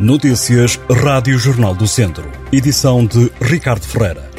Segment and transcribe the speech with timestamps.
[0.00, 2.28] Notícias Rádio Jornal do Centro.
[2.50, 4.32] Edição de Ricardo Ferreira.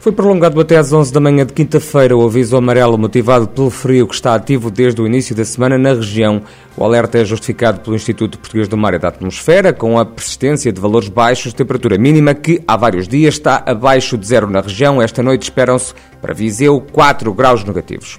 [0.00, 4.06] Foi prolongado até às 11 da manhã de quinta-feira o aviso amarelo motivado pelo frio
[4.06, 6.40] que está ativo desde o início da semana na região.
[6.76, 10.72] O alerta é justificado pelo Instituto Português do Mar e da Atmosfera, com a persistência
[10.72, 14.60] de valores baixos de temperatura mínima que há vários dias está abaixo de zero na
[14.60, 15.02] região.
[15.02, 15.92] Esta noite esperam-se
[16.22, 18.16] para Viseu 4 graus negativos.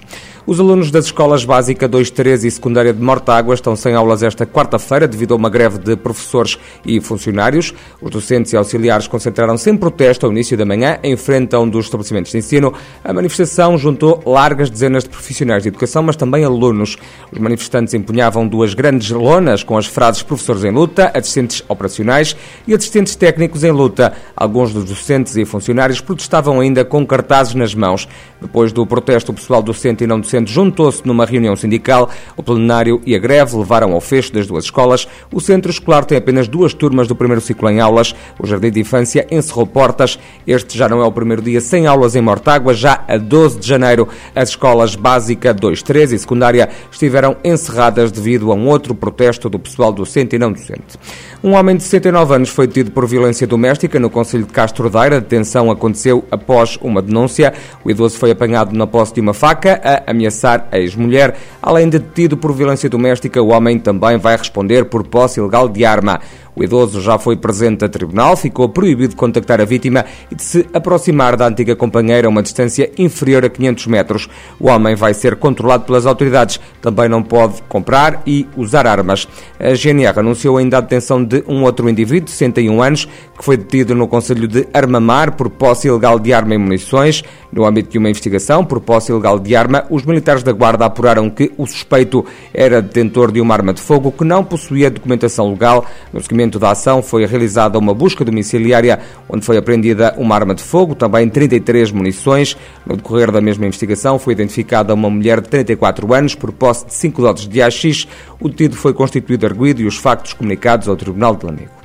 [0.48, 4.46] Os alunos das escolas básica 2, 3 e secundária de Mortágua estão sem aulas esta
[4.46, 7.74] quarta-feira devido a uma greve de professores e funcionários.
[8.00, 11.68] Os docentes e auxiliares concentraram-se em protesto ao início da manhã em frente a um
[11.68, 12.72] dos estabelecimentos de ensino.
[13.04, 16.96] A manifestação juntou largas dezenas de profissionais de educação, mas também alunos.
[17.30, 22.34] Os manifestantes empunhavam duas grandes lonas com as frases professores em luta, assistentes operacionais
[22.66, 24.14] e assistentes técnicos em luta.
[24.34, 28.08] Alguns dos docentes e funcionários protestavam ainda com cartazes nas mãos.
[28.40, 32.10] Depois do protesto, o pessoal docente e não docente juntou-se numa reunião sindical.
[32.36, 35.08] O plenário e a greve levaram ao fecho das duas escolas.
[35.32, 38.14] O centro escolar tem apenas duas turmas do primeiro ciclo em aulas.
[38.38, 40.18] O jardim de infância encerrou portas.
[40.46, 42.74] Este já não é o primeiro dia sem aulas em Mortágua.
[42.74, 48.52] Já a 12 de janeiro, as escolas básica 2, 3 e secundária estiveram encerradas devido
[48.52, 50.98] a um outro protesto do pessoal docente e não docente.
[51.42, 55.16] Um homem de 69 anos foi detido por violência doméstica no Conselho de Castro Daire.
[55.16, 57.52] A detenção aconteceu após uma denúncia.
[57.84, 61.36] O idoso foi apanhado na posse de uma faca a ameaçar ameaçar a ex-mulher.
[61.60, 65.84] Além de detido por violência doméstica, o homem também vai responder por posse ilegal de
[65.84, 66.20] arma.
[66.58, 70.42] O idoso já foi presente a tribunal, ficou proibido de contactar a vítima e de
[70.42, 74.28] se aproximar da antiga companheira a uma distância inferior a 500 metros.
[74.58, 76.58] O homem vai ser controlado pelas autoridades.
[76.82, 79.28] Também não pode comprar e usar armas.
[79.60, 83.56] A GNR anunciou ainda a detenção de um outro indivíduo de 61 anos que foi
[83.56, 87.22] detido no Conselho de Armamar por posse ilegal de arma e munições.
[87.52, 91.30] No âmbito de uma investigação por posse ilegal de arma, os militares da Guarda apuraram
[91.30, 95.86] que o suspeito era detentor de uma arma de fogo que não possuía documentação legal.
[96.12, 98.98] No seguimento seguimento da ação foi realizada uma busca domiciliária
[99.28, 102.56] onde foi apreendida uma arma de fogo, também 33 munições.
[102.86, 106.94] No decorrer da mesma investigação foi identificada uma mulher de 34 anos por posse de
[106.94, 108.08] 5 doses de AX.
[108.40, 111.78] O detido foi constituído arguído e os factos comunicados ao Tribunal de Lamego.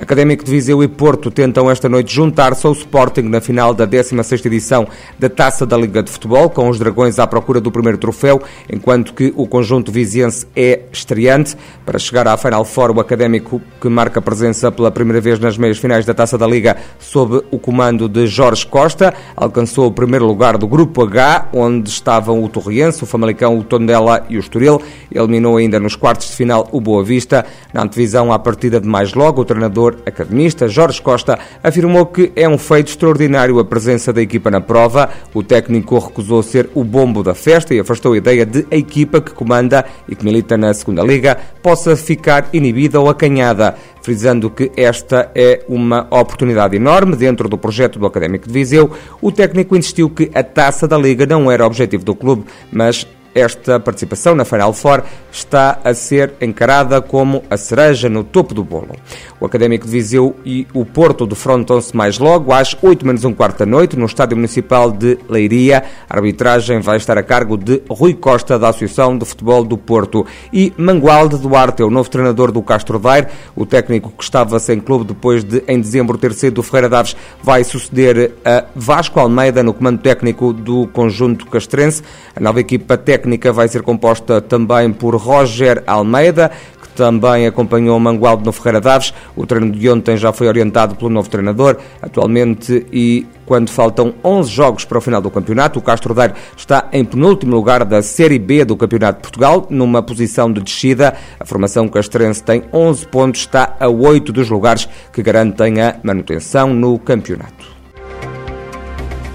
[0.00, 4.46] Académico de Viseu e Porto tentam esta noite juntar-se ao Sporting na final da 16ª
[4.46, 4.86] edição
[5.18, 8.40] da Taça da Liga de Futebol, com os Dragões à procura do primeiro troféu,
[8.72, 11.56] enquanto que o conjunto viziense é estreante.
[11.84, 15.78] Para chegar à Final Four, o Académico, que marca presença pela primeira vez nas meias
[15.78, 20.56] finais da Taça da Liga, sob o comando de Jorge Costa, alcançou o primeiro lugar
[20.56, 24.80] do Grupo H, onde estavam o Torriense, o Famalicão, o Tondela e o Estoril.
[25.12, 27.44] Eliminou ainda nos quartos de final o Boa Vista.
[27.74, 32.32] Na antevisão à partida de mais logo, o treinador treinador academista Jorge Costa afirmou que
[32.34, 35.10] é um feito extraordinário a presença da equipa na prova.
[35.32, 39.20] O técnico recusou ser o bombo da festa e afastou a ideia de a equipa
[39.20, 44.70] que comanda e que milita na segunda liga possa ficar inibida ou acanhada frisando que
[44.74, 48.90] esta é uma oportunidade enorme dentro do projeto do Académico de Viseu.
[49.20, 53.06] O técnico insistiu que a taça da Liga não era objetivo do clube, mas
[53.38, 58.62] esta participação na Final Four está a ser encarada como a cereja no topo do
[58.62, 58.94] bolo.
[59.40, 63.60] O Académico de Viseu e o Porto defrontam-se mais logo às 8 menos um quarto
[63.60, 65.84] da noite no Estádio Municipal de Leiria.
[66.10, 70.26] A arbitragem vai estar a cargo de Rui Costa da Associação de Futebol do Porto
[70.52, 73.28] e Mangualde Duarte é o novo treinador do Castro Daire.
[73.56, 77.16] O técnico que estava sem clube depois de em dezembro ter sido do Ferreira Daves
[77.42, 82.02] vai suceder a Vasco Almeida no comando técnico do conjunto castrense.
[82.34, 86.50] A nova equipa técnica técnica vai ser composta também por Roger Almeida,
[86.80, 89.12] que também acompanhou Mangualde no Ferreira Daves.
[89.36, 91.76] O treino de ontem já foi orientado pelo novo treinador.
[92.00, 96.88] Atualmente, e quando faltam 11 jogos para o final do campeonato, o Castro Daire está
[96.90, 101.14] em penúltimo lugar da Série B do Campeonato de Portugal, numa posição de descida.
[101.38, 106.72] A formação castrense tem 11 pontos, está a 8 dos lugares que garantem a manutenção
[106.72, 107.78] no campeonato.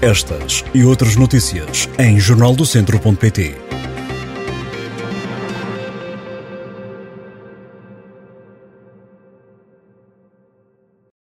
[0.04, 3.73] Estas e outras notícias em jornaldocentro.pt.